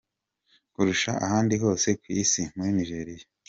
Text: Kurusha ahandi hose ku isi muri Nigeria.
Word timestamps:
Kurusha 0.73 1.11
ahandi 1.25 1.55
hose 1.63 1.87
ku 1.99 2.05
isi 2.21 2.41
muri 2.55 2.71
Nigeria. 2.77 3.25